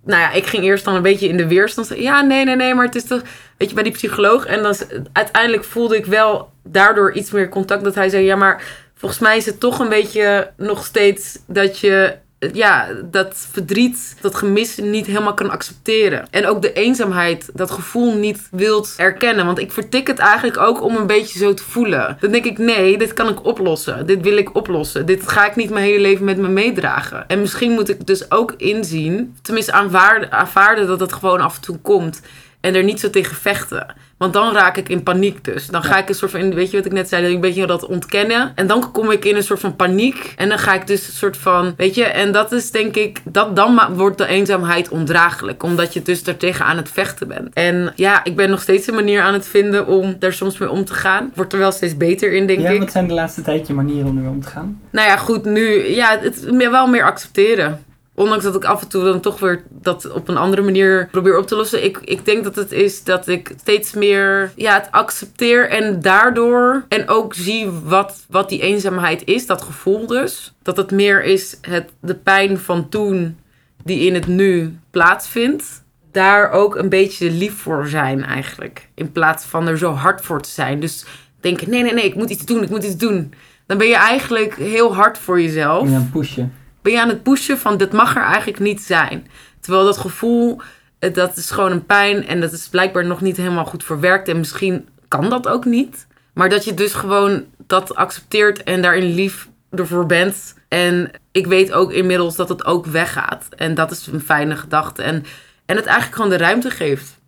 [0.03, 1.91] nou ja, ik ging eerst dan een beetje in de weerstand.
[1.95, 3.21] Ja, nee, nee, nee, maar het is toch,
[3.57, 4.45] weet je, bij die psycholoog.
[4.45, 4.75] En dan
[5.13, 7.83] uiteindelijk voelde ik wel daardoor iets meer contact.
[7.83, 8.63] Dat hij zei, ja, maar
[8.95, 12.15] volgens mij is het toch een beetje nog steeds dat je
[12.53, 16.27] ja, dat verdriet, dat gemis niet helemaal kan accepteren.
[16.31, 19.45] En ook de eenzaamheid, dat gevoel niet wilt erkennen.
[19.45, 22.17] Want ik vertik het eigenlijk ook om een beetje zo te voelen.
[22.19, 24.05] Dan denk ik, nee, dit kan ik oplossen.
[24.05, 25.05] Dit wil ik oplossen.
[25.05, 27.27] Dit ga ik niet mijn hele leven met me meedragen.
[27.27, 31.61] En misschien moet ik dus ook inzien, tenminste aanvaarden, aanvaarden dat het gewoon af en
[31.61, 32.21] toe komt.
[32.61, 33.95] En er niet zo tegen vechten.
[34.17, 35.67] Want dan raak ik in paniek dus.
[35.67, 37.85] Dan ga ik een soort van, weet je wat ik net zei, een beetje dat
[37.85, 38.51] ontkennen.
[38.55, 40.33] En dan kom ik in een soort van paniek.
[40.37, 43.21] En dan ga ik dus een soort van, weet je, en dat is denk ik,
[43.23, 45.63] dat, dan wordt de eenzaamheid ondraaglijk.
[45.63, 47.53] Omdat je dus er tegen aan het vechten bent.
[47.53, 50.69] En ja, ik ben nog steeds een manier aan het vinden om daar soms mee
[50.69, 51.31] om te gaan.
[51.35, 52.79] Wordt er wel steeds beter in, denk ja, ik.
[52.79, 54.81] wat zijn de laatste tijdje manieren om ermee om te gaan?
[54.89, 57.83] Nou ja, goed, nu, ja, het wel meer accepteren.
[58.15, 61.37] Ondanks dat ik af en toe dan toch weer dat op een andere manier probeer
[61.37, 61.83] op te lossen.
[61.83, 66.85] Ik, ik denk dat het is dat ik steeds meer ja, het accepteer en daardoor.
[66.87, 70.53] En ook zie wat, wat die eenzaamheid is, dat gevoel dus.
[70.61, 73.37] Dat het meer is het, de pijn van toen
[73.83, 75.83] die in het nu plaatsvindt.
[76.11, 78.89] Daar ook een beetje lief voor zijn eigenlijk.
[78.95, 80.79] In plaats van er zo hard voor te zijn.
[80.79, 81.05] Dus
[81.41, 83.33] denken, nee, nee, nee, ik moet iets doen, ik moet iets doen.
[83.65, 85.89] Dan ben je eigenlijk heel hard voor jezelf.
[85.89, 86.53] Ja, pushen.
[86.81, 89.27] Ben je aan het pushen van, dit mag er eigenlijk niet zijn.
[89.59, 90.61] Terwijl dat gevoel,
[90.99, 92.27] eh, dat is gewoon een pijn.
[92.27, 94.27] En dat is blijkbaar nog niet helemaal goed verwerkt.
[94.27, 96.07] En misschien kan dat ook niet.
[96.33, 100.55] Maar dat je dus gewoon dat accepteert en daarin lief ervoor bent.
[100.67, 103.47] En ik weet ook inmiddels dat het ook weggaat.
[103.55, 105.03] En dat is een fijne gedachte.
[105.03, 105.25] En,
[105.65, 107.19] en het eigenlijk gewoon de ruimte geeft.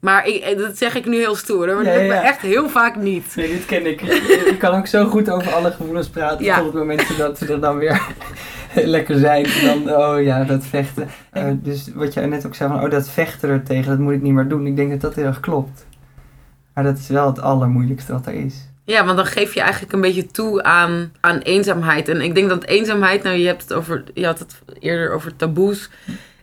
[0.00, 2.40] Maar ik, eh, dat zeg ik nu heel stoer, maar Ja, dat ja, me echt
[2.40, 3.36] heel vaak niet.
[3.36, 4.00] Nee, dit ken ik.
[4.52, 6.44] Ik kan ook zo goed over alle gevoelens praten.
[6.44, 6.56] Ja.
[6.56, 8.02] Tot het moment dat ze er dan weer
[8.96, 9.46] lekker zijn.
[9.64, 11.08] Dan, oh ja, dat vechten.
[11.30, 14.12] Eh, dus wat jij net ook zei van, oh dat vechten er tegen, dat moet
[14.12, 14.66] ik niet meer doen.
[14.66, 15.86] Ik denk dat dat heel erg klopt.
[16.74, 18.68] Maar dat is wel het allermoeilijkste wat er is.
[18.84, 22.08] Ja, want dan geef je eigenlijk een beetje toe aan, aan eenzaamheid.
[22.08, 25.36] En ik denk dat eenzaamheid, nou je hebt het over, je had het eerder over
[25.36, 25.90] taboes.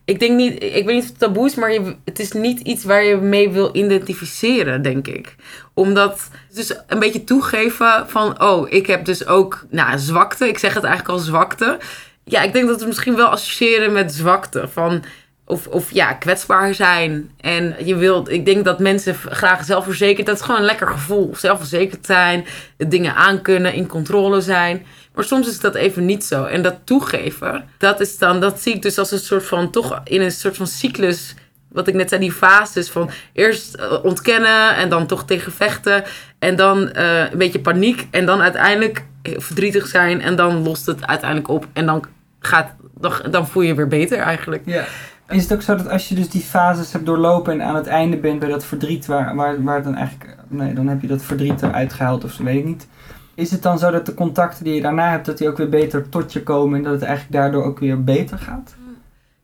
[0.05, 2.59] Ik denk niet, ik weet niet of het taboe is, maar je, het is niet
[2.59, 5.35] iets waar je mee wil identificeren, denk ik.
[5.73, 10.47] Omdat, dus een beetje toegeven van, oh, ik heb dus ook, nou, zwakte.
[10.47, 11.79] Ik zeg het eigenlijk al zwakte.
[12.25, 14.67] Ja, ik denk dat we misschien wel associëren met zwakte.
[14.67, 15.03] Van,
[15.45, 17.31] of, of ja, kwetsbaar zijn.
[17.39, 21.35] En je wilt, ik denk dat mensen graag zelfverzekerd, dat is gewoon een lekker gevoel.
[21.35, 22.45] Zelfverzekerd zijn,
[22.77, 24.85] dingen aankunnen, in controle zijn.
[25.13, 26.43] Maar soms is dat even niet zo.
[26.43, 30.01] En dat toegeven, dat is dan, dat zie ik dus als een soort van, toch
[30.03, 31.35] in een soort van cyclus.
[31.69, 36.03] Wat ik net zei, die fases van eerst eh, ontkennen en dan toch tegen vechten.
[36.39, 38.07] En dan eh, een beetje paniek.
[38.11, 40.21] En dan uiteindelijk verdrietig zijn.
[40.21, 41.67] En dan lost het uiteindelijk op.
[41.73, 42.05] En dan,
[42.39, 44.61] gaat, dan, dan voel je je weer beter eigenlijk.
[44.65, 44.83] Ja.
[45.29, 47.87] Is het ook zo dat als je dus die fases hebt doorlopen en aan het
[47.87, 51.23] einde bent bij dat verdriet, waar, waar, waar dan eigenlijk, nee, dan heb je dat
[51.23, 52.87] verdriet eruit gehaald of zo, weet ik niet.
[53.35, 55.69] Is het dan zo dat de contacten die je daarna hebt, dat die ook weer
[55.69, 58.75] beter tot je komen en dat het eigenlijk daardoor ook weer beter gaat?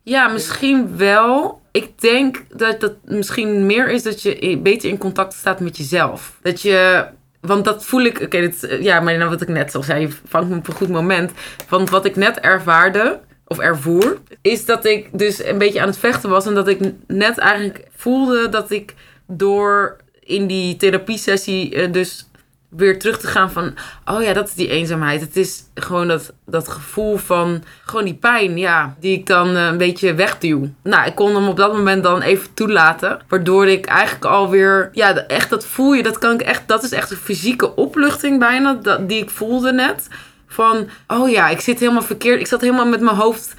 [0.04, 1.62] Ja, misschien wel.
[1.72, 6.38] Ik denk dat dat misschien meer is dat je beter in contact staat met jezelf.
[6.42, 7.06] Dat je.
[7.42, 8.22] Want dat voel ik.
[8.22, 10.74] Oké, is- ja, maar nou wat ik net al zei, je vangt me op een
[10.74, 11.32] goed moment.
[11.70, 15.98] Want wat ik net ervaarde, of ervoer, is dat ik dus een beetje aan het
[15.98, 16.46] vechten was.
[16.46, 18.94] En dat ik net eigenlijk voelde dat ik
[19.28, 22.29] door in die therapiesessie eh, dus
[22.70, 23.74] weer terug te gaan van...
[24.06, 25.22] oh ja, dat is die eenzaamheid.
[25.22, 27.64] Het is gewoon dat, dat gevoel van...
[27.86, 30.70] gewoon die pijn, ja, die ik dan eh, een beetje wegduw.
[30.84, 33.20] Nou, ik kon hem op dat moment dan even toelaten.
[33.28, 34.90] Waardoor ik eigenlijk alweer...
[34.94, 36.68] ja, echt dat voel je, dat kan ik echt...
[36.68, 40.08] dat is echt een fysieke opluchting bijna, dat, die ik voelde net.
[40.48, 42.40] Van, oh ja, ik zit helemaal verkeerd.
[42.40, 43.54] Ik zat helemaal met mijn hoofd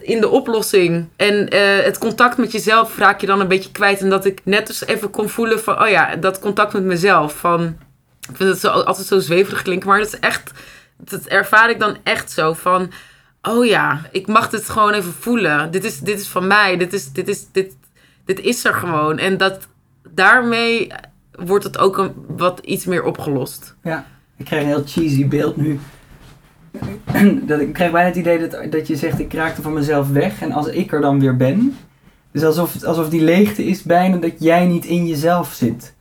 [0.00, 1.08] in de oplossing.
[1.16, 4.00] En eh, het contact met jezelf raak je dan een beetje kwijt.
[4.00, 5.82] En dat ik net dus even kon voelen van...
[5.82, 7.38] oh ja, dat contact met mezelf.
[7.38, 7.76] Van,
[8.28, 10.52] ik vind het zo, altijd zo zweverig klinken, maar dat is echt...
[10.96, 12.90] Dat ervaar ik dan echt zo van...
[13.42, 15.70] Oh ja, ik mag dit gewoon even voelen.
[15.70, 16.76] Dit is, dit is van mij.
[16.76, 17.76] Dit is, dit, is, dit,
[18.24, 19.18] dit is er gewoon.
[19.18, 19.68] En dat
[20.10, 20.92] daarmee
[21.32, 23.76] wordt het ook wat iets meer opgelost.
[23.82, 25.80] Ja, ik krijg een heel cheesy beeld nu.
[27.46, 30.40] dat, ik krijg bijna het idee dat, dat je zegt, ik raakte van mezelf weg
[30.40, 31.76] en als ik er dan weer ben.
[32.32, 35.94] Dus alsof, alsof die leegte is bijna dat jij niet in jezelf zit.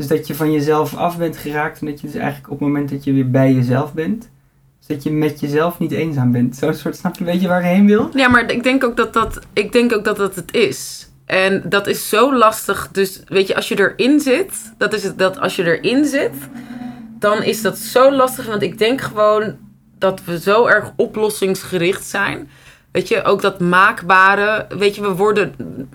[0.00, 2.68] Dus dat je van jezelf af bent geraakt en dat je dus eigenlijk op het
[2.68, 4.30] moment dat je weer bij jezelf bent,
[4.78, 6.56] dus dat je met jezelf niet eenzaam bent.
[6.56, 8.10] Zo'n soort, snap je, weet je waar ik heen wil?
[8.14, 11.08] Ja, maar ik denk ook dat dat, ik denk ook dat, dat het is.
[11.26, 12.88] En dat is zo lastig.
[12.92, 16.34] Dus weet je, als je erin zit, dat is het, dat als je erin zit,
[17.18, 18.46] dan is dat zo lastig.
[18.46, 19.56] Want ik denk gewoon
[19.98, 22.48] dat we zo erg oplossingsgericht zijn.
[22.92, 24.66] Weet je, ook dat maakbare.
[24.68, 25.54] Weet je, we worden.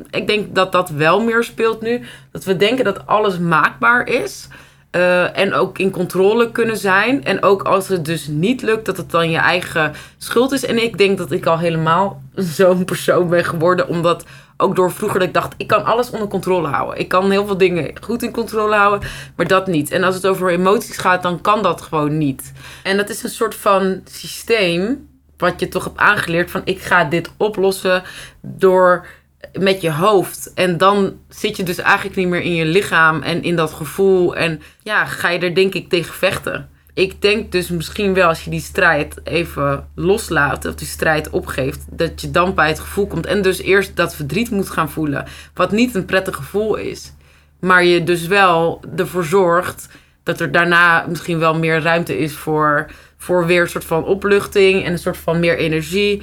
[0.09, 2.01] Ik denk dat dat wel meer speelt nu.
[2.31, 4.47] Dat we denken dat alles maakbaar is.
[4.91, 7.23] Eh, en ook in controle kunnen zijn.
[7.23, 10.65] En ook als het dus niet lukt, dat het dan je eigen schuld is.
[10.65, 13.87] En ik denk dat ik al helemaal zo'n persoon ben geworden.
[13.87, 14.25] Omdat
[14.57, 16.99] ook door vroeger dat ik dacht, ik kan alles onder controle houden.
[16.99, 19.91] Ik kan heel veel dingen goed in controle houden, maar dat niet.
[19.91, 22.53] En als het over emoties gaat, dan kan dat gewoon niet.
[22.83, 27.03] En dat is een soort van systeem wat je toch hebt aangeleerd van ik ga
[27.03, 28.03] dit oplossen
[28.41, 29.07] door
[29.53, 30.51] met je hoofd.
[30.53, 34.35] En dan zit je dus eigenlijk niet meer in je lichaam en in dat gevoel.
[34.35, 36.69] En ja, ga je er denk ik tegen vechten.
[36.93, 41.85] Ik denk dus misschien wel als je die strijd even loslaat, of die strijd opgeeft,
[41.89, 43.25] dat je dan bij het gevoel komt.
[43.25, 45.25] En dus eerst dat verdriet moet gaan voelen.
[45.53, 47.13] Wat niet een prettig gevoel is.
[47.59, 49.87] Maar je dus wel ervoor zorgt
[50.23, 52.91] dat er daarna misschien wel meer ruimte is voor,
[53.25, 56.21] voor weer een soort van opluchting en een soort van meer energie.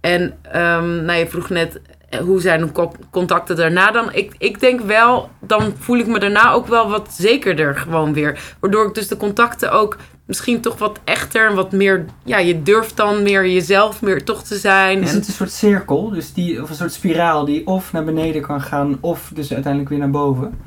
[0.00, 0.22] En
[0.56, 4.12] um, nou, je vroeg net, eh, hoe zijn de contacten daarna dan?
[4.12, 8.54] Ik, ik denk wel, dan voel ik me daarna ook wel wat zekerder gewoon weer.
[8.60, 12.04] Waardoor ik dus de contacten ook misschien toch wat echter en wat meer...
[12.24, 15.02] Ja, je durft dan meer jezelf meer toch te zijn.
[15.02, 15.16] Is en...
[15.16, 18.60] het een soort cirkel, dus die, of een soort spiraal die of naar beneden kan
[18.60, 18.98] gaan...
[19.00, 20.60] of dus uiteindelijk weer naar boven?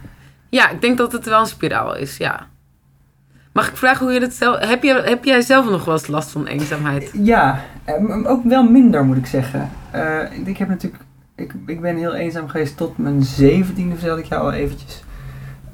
[0.50, 2.48] Ja, ik denk dat het wel een spiraal is, ja.
[3.56, 4.60] Mag ik vragen hoe je dat zelf...
[4.60, 7.12] Heb, je, heb jij zelf nog wel eens last van eenzaamheid?
[7.14, 9.70] Ja, eh, ook wel minder moet ik zeggen.
[9.96, 11.04] Uh, ik heb natuurlijk
[11.36, 15.04] ik, ik ben heel eenzaam geweest tot mijn zeventiende, vertelde ik jou al eventjes.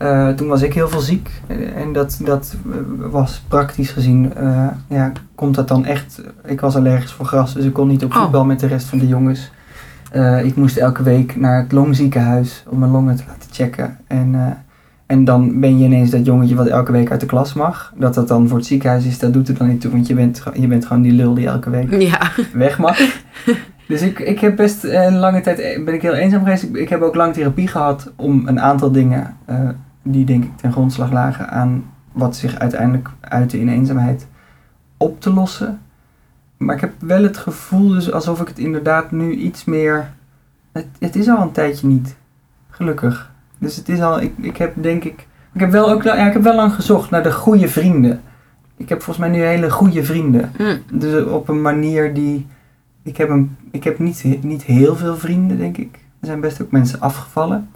[0.01, 1.29] Uh, toen was ik heel veel ziek.
[1.75, 2.55] En dat, dat
[2.97, 6.21] was praktisch gezien, uh, ja, komt dat dan echt...
[6.45, 8.21] Ik was allergisch voor gras, dus ik kon niet op oh.
[8.21, 9.51] voetbal met de rest van de jongens.
[10.43, 13.97] Ik moest elke week naar het longziekenhuis om mijn longen te laten checken.
[14.07, 14.57] En,
[15.11, 17.93] en dan ben je ineens dat jongetje wat elke week uit de klas mag.
[17.95, 19.91] Dat dat dan voor het ziekenhuis is, dat doet er dan niet toe.
[19.91, 22.31] Want je bent, je bent gewoon die lul die elke week ja.
[22.53, 22.99] weg mag.
[23.87, 26.63] Dus ik, ik heb best een lange tijd eh, ben ik heel eenzaam geweest.
[26.63, 29.69] Ik, ik heb ook lang therapie gehad om een aantal dingen uh,
[30.03, 34.27] die denk ik ten grondslag lagen aan wat zich uiteindelijk uitte in eenzaamheid
[34.97, 35.79] op te lossen.
[36.57, 40.13] Maar ik heb wel het gevoel dus alsof ik het inderdaad nu iets meer.
[40.71, 42.15] Het, het is al een tijdje niet.
[42.69, 43.30] Gelukkig.
[43.61, 44.21] Dus het is al.
[44.21, 45.27] Ik, ik heb denk ik.
[45.53, 46.03] Ik heb wel ook.
[46.03, 48.21] Ja, ik heb wel lang gezocht naar de goede vrienden.
[48.77, 50.51] Ik heb volgens mij nu hele goede vrienden.
[50.57, 50.77] Hm.
[50.91, 52.47] Dus op een manier die
[53.03, 55.99] ik heb, een, ik heb niet, niet heel veel vrienden, denk ik.
[56.19, 57.69] Er zijn best ook mensen afgevallen.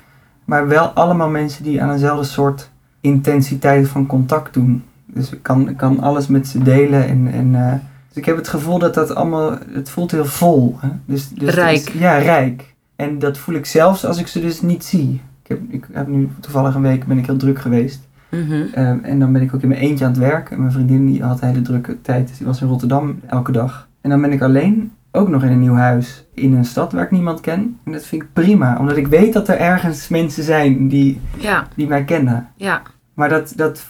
[0.45, 2.69] Maar wel allemaal mensen die aan eenzelfde soort
[3.01, 4.83] intensiteit van contact doen.
[5.05, 7.07] Dus ik kan, ik kan alles met ze delen.
[7.07, 7.71] En, en, uh,
[8.07, 9.57] dus ik heb het gevoel dat dat allemaal...
[9.69, 10.77] Het voelt heel vol.
[10.79, 10.89] Hè?
[11.05, 11.89] Dus, dus rijk.
[11.89, 12.73] ja, rijk.
[12.95, 15.21] En dat voel ik zelfs als ik ze dus niet zie.
[15.45, 18.07] Ik heb, ik heb nu toevallig een week ben ik heel druk geweest.
[18.31, 19.03] Mm -hmm.
[19.03, 20.51] en dan ben ik ook in mijn eentje aan het werk.
[20.51, 22.27] En mijn vriendin die had een hele drukke tijd.
[22.27, 23.87] Dus die was in Rotterdam elke dag.
[24.01, 27.03] En dan ben ik alleen ook nog in een nieuw huis in een stad waar
[27.03, 27.79] ik niemand ken.
[27.83, 31.67] En dat vind ik prima, omdat ik weet dat er ergens mensen zijn die, ja.
[31.75, 32.49] die mij kennen.
[32.55, 32.81] Ja.
[33.13, 33.85] Maar dat, dat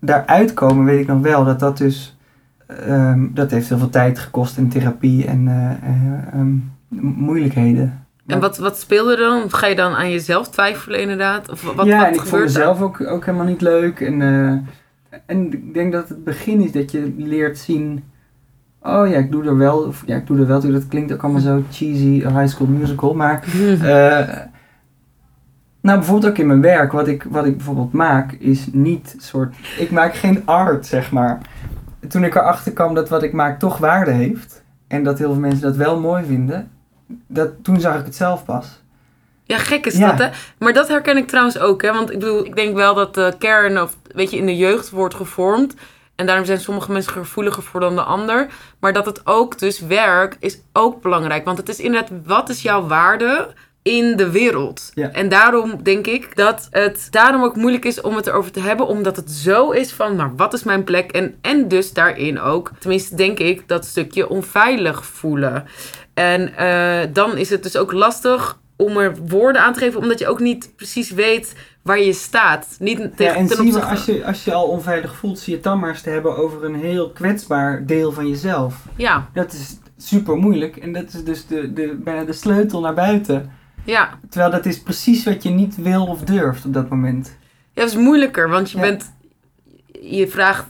[0.00, 2.18] daaruit komen weet ik nog wel, dat dat dus,
[2.88, 6.72] um, dat heeft heel veel tijd gekost in therapie en uh, um,
[7.16, 8.06] moeilijkheden.
[8.28, 9.42] En wat, wat speelde er dan?
[9.42, 11.50] Of ga je dan aan jezelf twijfelen inderdaad?
[11.50, 14.00] Of wat, ja, wat en ik vond mezelf ook, ook helemaal niet leuk.
[14.00, 18.04] En, uh, en ik denk dat het begin is dat je leert zien
[18.82, 20.72] oh ja, ik doe er wel, of, ja, ik doe er wel toe.
[20.72, 23.14] Dat klinkt ook allemaal zo cheesy, high school musical.
[23.14, 23.78] Maar, uh,
[25.86, 29.56] nou bijvoorbeeld ook in mijn werk, wat ik, wat ik bijvoorbeeld maak, is niet soort,
[29.78, 31.38] ik maak geen art, zeg maar.
[32.08, 35.40] Toen ik erachter kwam dat wat ik maak toch waarde heeft, en dat heel veel
[35.40, 36.70] mensen dat wel mooi vinden,
[37.26, 38.66] dat, toen zag ik het zelf pas.
[39.44, 40.28] Ja, gek is dat, hè?
[40.58, 41.92] Maar dat herken ik trouwens ook, hè?
[41.92, 44.90] Want ik bedoel, ik denk wel dat de kern, of weet je, in de jeugd
[44.90, 45.74] wordt gevormd
[46.18, 48.46] en daarom zijn sommige mensen gevoeliger voor dan de ander.
[48.78, 51.44] Maar dat het ook, dus werk, is ook belangrijk.
[51.44, 54.90] Want het is inderdaad, wat is jouw waarde in de wereld?
[54.94, 55.10] Ja.
[55.10, 58.86] En daarom denk ik dat het daarom ook moeilijk is om het erover te hebben.
[58.86, 61.12] Omdat het zo is van, maar wat is mijn plek?
[61.12, 65.66] En, en dus daarin ook, tenminste denk ik, dat stukje onveilig voelen.
[66.18, 70.18] En uh, dan is het dus ook lastig om er woorden aan te geven, omdat
[70.18, 72.76] je ook niet precies weet waar je staat.
[72.78, 75.64] Niet tegen, ja, en zie als je, als je al onveilig voelt, zie je het
[75.64, 78.84] dan maar eens te hebben over een heel kwetsbaar deel van jezelf.
[78.96, 79.28] Ja.
[79.32, 83.52] Dat is super moeilijk en dat is dus de, de, bijna de sleutel naar buiten.
[83.84, 84.18] Ja.
[84.28, 87.36] Terwijl dat is precies wat je niet wil of durft op dat moment.
[87.72, 89.12] Ja, dat is moeilijker, want je bent...
[90.00, 90.66] Je vraagt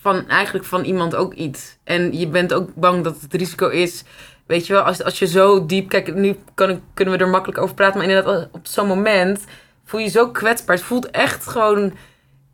[0.00, 1.78] van, eigenlijk van iemand ook iets.
[1.84, 4.04] En je bent ook bang dat het risico is...
[4.46, 5.88] Weet je wel, als, als je zo diep...
[5.88, 7.98] Kijk, nu kan ik, kunnen we er makkelijk over praten.
[7.98, 9.44] Maar inderdaad, op zo'n moment
[9.84, 10.76] voel je zo kwetsbaar.
[10.76, 11.92] Het voelt echt gewoon,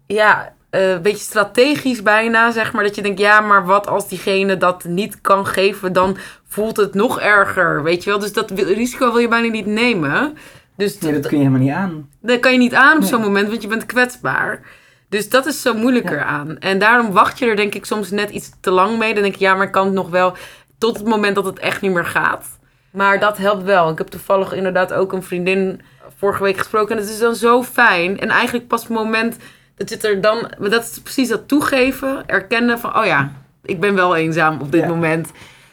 [0.06, 2.84] ja, uh, een beetje strategisch bijna, zeg maar.
[2.84, 6.16] Dat je denkt, ja, maar wat als diegene dat niet kan geven, dan
[6.48, 8.18] voelt het nog erger, weet je wel.
[8.18, 10.36] Dus dat risico wil je bijna niet nemen.
[10.76, 12.08] Dus nee, dat kun je helemaal niet aan.
[12.20, 14.62] Dat kan je niet aan op zo'n moment, want je bent kwetsbaar.
[15.08, 16.58] Dus dat is zo moeilijker aan.
[16.58, 19.14] En daarom wacht je er denk ik soms net iets te lang mee.
[19.14, 20.36] Dan denk je, ja, maar ik kan het nog wel
[20.80, 22.58] tot het moment dat het echt niet meer gaat.
[22.90, 23.90] Maar dat helpt wel.
[23.90, 25.80] Ik heb toevallig inderdaad ook een vriendin
[26.16, 26.96] vorige week gesproken.
[26.96, 28.20] En het is dan zo fijn.
[28.20, 29.36] En eigenlijk pas het moment
[29.76, 30.50] dat je er dan...
[30.58, 32.22] Dat is precies dat toegeven.
[32.26, 35.30] Erkennen van, oh ja, ik ben wel eenzaam op dit moment.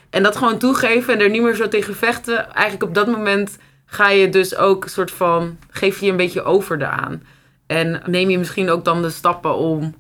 [0.10, 2.54] En dat gewoon toegeven en er niet meer zo tegen vechten.
[2.54, 5.58] Eigenlijk op dat moment ga je dus ook een soort van...
[5.70, 7.24] Geef je een beetje over aan.
[7.68, 9.96] En neem je misschien ook dan de stappen om...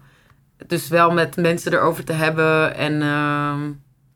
[0.67, 2.75] Dus wel met mensen erover te hebben.
[2.75, 3.53] En uh,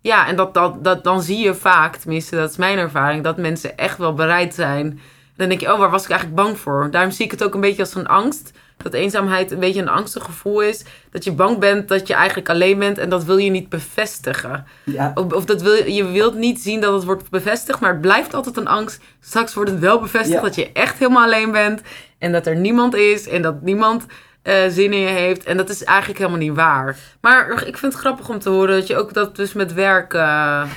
[0.01, 3.23] ja, en dat, dat, dat, dan zie je vaak, tenminste dat is mijn ervaring...
[3.23, 4.99] dat mensen echt wel bereid zijn
[5.41, 6.87] dan denk je, oh, waar was ik eigenlijk bang voor?
[6.91, 8.51] Daarom zie ik het ook een beetje als een angst.
[8.77, 10.83] dat eenzaamheid een beetje een angstig gevoel is.
[11.11, 14.65] Dat je bang bent dat je eigenlijk alleen bent en dat wil je niet bevestigen.
[14.83, 15.11] Ja.
[15.15, 18.33] Of, of dat wil, je wilt niet zien dat het wordt bevestigd, maar het blijft
[18.33, 19.01] altijd een angst.
[19.19, 20.41] Straks wordt het wel bevestigd Ja.
[20.41, 21.81] dat je echt helemaal alleen bent
[22.17, 24.05] en dat er niemand is en dat niemand
[24.41, 25.43] eh, zin in je heeft.
[25.43, 26.97] En dat is eigenlijk helemaal niet waar.
[27.21, 30.13] Maar ik vind het grappig om te horen dat je ook dat dus met werk.
[30.13, 30.21] eh,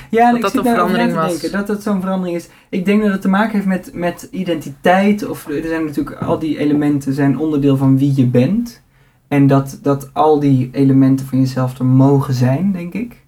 [0.09, 1.29] Ja, Dat dat een verandering was.
[1.31, 1.51] denken.
[1.51, 2.47] Dat dat zo'n verandering is.
[2.69, 5.27] Ik denk dat het te maken heeft met, met identiteit.
[5.27, 8.83] Of er zijn natuurlijk al die elementen zijn onderdeel van wie je bent.
[9.27, 13.23] En dat, dat al die elementen van jezelf er mogen zijn, denk ik.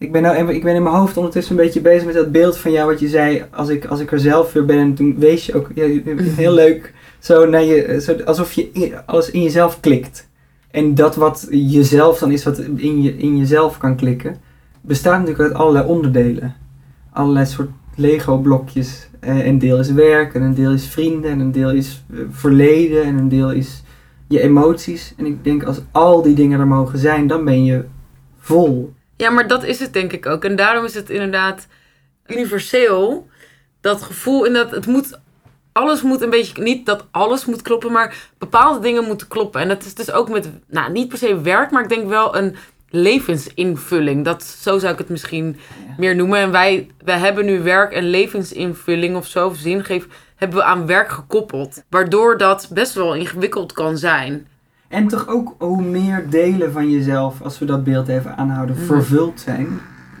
[0.00, 2.56] Ik ben, nou, ik ben in mijn hoofd ondertussen een beetje bezig met dat beeld
[2.56, 3.44] van jou wat je zei.
[3.50, 6.02] Als ik, als ik er zelf weer ben en toen wees je ook ja, je-
[6.36, 6.94] heel leuk.
[7.18, 10.28] Zo naar je, zo, alsof je in- alles in jezelf klikt.
[10.70, 14.36] En dat wat jezelf dan is, wat in, je, in jezelf kan klikken,
[14.80, 16.54] bestaat natuurlijk uit allerlei onderdelen.
[17.12, 19.08] Allerlei soort Lego-blokjes.
[19.20, 22.18] Eh, een deel is werk, en een deel is vrienden, en een deel is eh,
[22.30, 23.82] verleden, en een deel is
[24.28, 25.14] je emoties.
[25.16, 27.84] En ik denk, als al die dingen er mogen zijn, dan ben je
[28.38, 28.92] vol.
[29.20, 30.44] Ja, maar dat is het denk ik ook.
[30.44, 31.66] En daarom is het inderdaad
[32.26, 33.28] universeel.
[33.80, 35.18] Dat gevoel in dat het moet.
[35.72, 36.62] Alles moet een beetje.
[36.62, 39.60] Niet dat alles moet kloppen, maar bepaalde dingen moeten kloppen.
[39.60, 40.48] En dat is dus ook met.
[40.66, 42.56] Nou, niet per se werk, maar ik denk wel een
[42.90, 44.24] levensinvulling.
[44.24, 45.56] Dat, zo zou ik het misschien
[45.98, 46.38] meer noemen.
[46.38, 50.86] En wij, wij hebben nu werk en levensinvulling of zo, of zingeving, hebben we aan
[50.86, 51.82] werk gekoppeld.
[51.90, 54.46] Waardoor dat best wel ingewikkeld kan zijn.
[54.90, 58.84] En toch ook hoe meer delen van jezelf, als we dat beeld even aanhouden, Mhm.
[58.84, 59.68] vervuld zijn,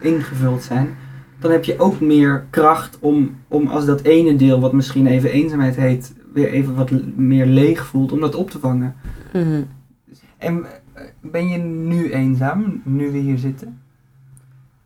[0.00, 0.96] ingevuld zijn,
[1.38, 5.30] dan heb je ook meer kracht om, om als dat ene deel, wat misschien even
[5.32, 8.96] eenzaamheid heet, weer even wat meer leeg voelt, om dat op te vangen.
[9.32, 9.62] Mhm.
[10.38, 13.80] En eh, ben je nu eenzaam, nu we hier zitten?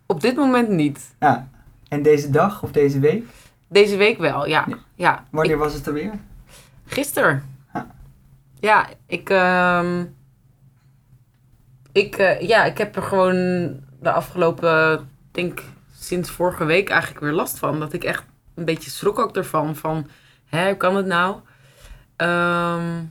[0.06, 1.14] Op dit moment niet.
[1.20, 1.48] Ja.
[1.88, 3.24] En deze dag of deze week?
[3.68, 4.64] Deze week wel, ja.
[4.68, 4.76] Ja.
[4.94, 5.24] ja.
[5.30, 6.10] Wanneer was het er weer?
[6.86, 7.42] Gisteren.
[8.64, 10.04] Ja, ik, ehm,
[11.92, 13.36] ik, eh, ja, ik heb er gewoon
[14.00, 15.62] de afgelopen, denk
[15.98, 17.80] sinds vorige week eigenlijk weer last van.
[17.80, 18.24] Dat ik echt
[18.54, 19.76] een beetje schrok ook ervan.
[19.76, 20.08] Van,
[20.46, 21.36] hè, hoe kan het nou?
[22.16, 23.02] Ehm,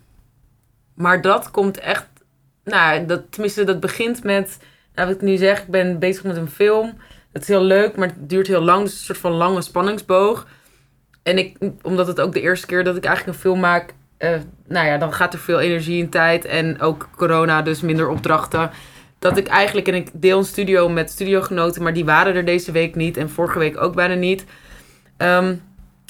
[0.93, 2.07] maar dat komt echt,
[2.63, 4.59] nou, dat, tenminste dat begint met,
[4.93, 6.97] nou wat ik nu zeg, ik ben bezig met een film.
[7.31, 8.83] Dat is heel leuk, maar het duurt heel lang.
[8.83, 10.47] Dus een soort van lange spanningsboog.
[11.23, 14.39] En ik, omdat het ook de eerste keer dat ik eigenlijk een film maak, eh,
[14.67, 16.45] nou ja, dan gaat er veel energie in tijd.
[16.45, 18.71] En ook corona, dus minder opdrachten.
[19.19, 22.71] Dat ik eigenlijk, en ik deel een studio met studiogenoten, maar die waren er deze
[22.71, 23.17] week niet.
[23.17, 24.45] En vorige week ook bijna niet.
[25.17, 25.55] Ehm,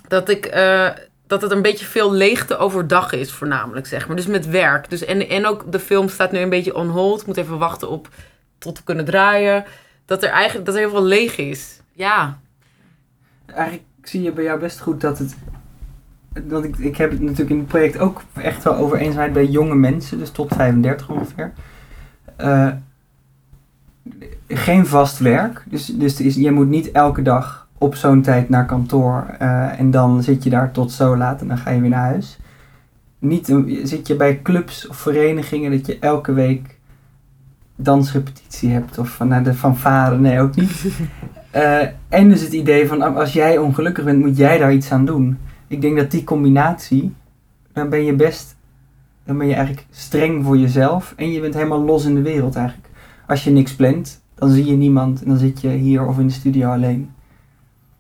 [0.08, 0.89] dat ik, eh,
[1.28, 4.15] dat het een beetje veel leegte overdag is, voornamelijk, zeg maar.
[4.15, 4.89] Dus met werk.
[4.89, 7.26] Dus, en, en ook de film staat nu een beetje on hold.
[7.26, 8.08] Moet even wachten op
[8.58, 9.65] tot we kunnen draaien.
[10.06, 11.80] Dat er eigenlijk, dat er heel veel leeg is.
[11.93, 12.39] Ja.
[13.45, 15.36] Eigenlijk zie je bij jou best goed dat het.
[16.43, 19.46] Dat ik, ik heb het natuurlijk in het project ook echt wel over eenzaamheid bij
[19.46, 21.52] jonge mensen, dus tot 35 ongeveer.
[22.36, 22.67] Eh,
[24.48, 28.65] geen vast werk, dus, dus is, je moet niet elke dag op zo'n tijd naar
[28.65, 31.89] kantoor eh, en dan zit je daar tot zo laat en dan ga je weer
[31.89, 32.38] naar huis.
[33.19, 36.78] Niet een- zit je bij clubs of verenigingen dat je elke week
[37.76, 40.86] dansrepetitie hebt of van naar de fanfare, nee ook niet.
[41.52, 45.06] Eh, en dus het idee van als jij ongelukkig bent, moet jij daar iets aan
[45.06, 45.38] doen.
[45.74, 47.14] Ik denk dat die combinatie,
[47.72, 48.56] dan ben je best,
[49.26, 52.56] dan ben je eigenlijk streng voor jezelf en je bent helemaal los in de wereld
[52.56, 52.88] eigenlijk.
[53.28, 56.28] Als je niks plant, dan zie je niemand en dan zit je hier of in
[56.28, 57.12] de studio alleen.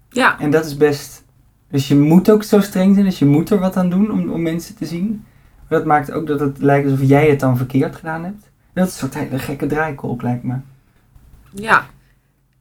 [0.09, 0.39] Ja.
[0.39, 1.23] En dat is best,
[1.69, 4.31] dus je moet ook zo streng zijn, dus je moet er wat aan doen om,
[4.31, 5.25] om mensen te zien.
[5.67, 8.51] Maar dat maakt ook dat het lijkt alsof jij het dan verkeerd gedaan hebt.
[8.73, 10.55] Dat is een soort hele gekke draaikolk lijkt me.
[11.53, 11.85] Ja.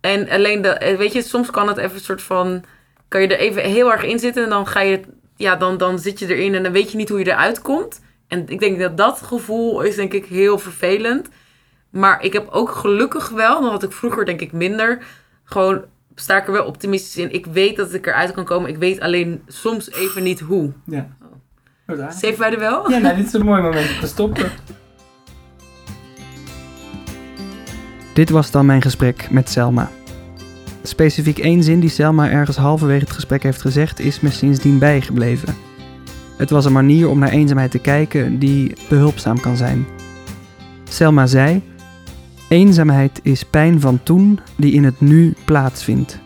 [0.01, 2.64] En alleen, de, eh, weet je, soms kan het even een soort van...
[3.12, 5.01] Kan je er even heel erg in zitten en dan ga je...
[5.37, 8.01] Ja, dan, dan zit je erin en dan weet je niet hoe je eruit komt.
[8.29, 11.29] En ik denk dat dat gevoel is denk ik heel vervelend.
[11.90, 15.03] Maar ik heb ook gelukkig wel, dan had ik vroeger denk ik minder...
[15.44, 17.33] Gewoon sta ik er wel optimistisch in.
[17.33, 18.70] Ik weet dat ik eruit kan komen.
[18.70, 20.72] Ik weet alleen soms even niet hoe.
[20.87, 21.09] Ja.
[22.11, 22.90] Zeven wij er wel?
[22.90, 24.51] Ja, nou, dit is een mooi moment om te stoppen.
[28.14, 29.90] Dit was dan mijn gesprek met Selma.
[30.83, 35.55] Specifiek één zin die Selma ergens halverwege het gesprek heeft gezegd, is me sindsdien bijgebleven.
[36.37, 39.87] Het was een manier om naar eenzaamheid te kijken die behulpzaam kan zijn.
[40.85, 41.62] Selma zei:
[42.49, 46.18] Eenzaamheid is pijn van toen die in het nu plaatsvindt.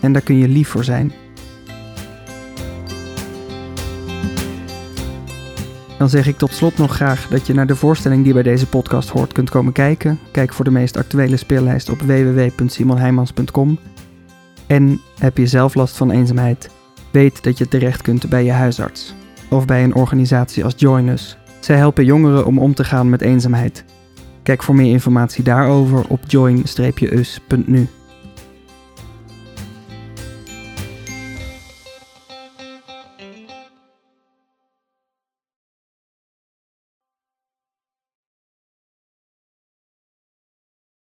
[0.00, 1.12] En daar kun je lief voor zijn.
[5.98, 8.66] Dan zeg ik tot slot nog graag dat je naar de voorstelling die bij deze
[8.66, 10.18] podcast hoort kunt komen kijken.
[10.30, 13.78] Kijk voor de meest actuele speellijst op www.simonheimans.com.
[14.72, 16.70] En heb je zelf last van eenzaamheid?
[17.10, 19.14] Weet dat je terecht kunt bij je huisarts.
[19.50, 23.20] Of bij een organisatie als Join Us, Zij helpen jongeren om om te gaan met
[23.20, 23.84] eenzaamheid.
[24.42, 27.88] Kijk voor meer informatie daarover op join-us.nu.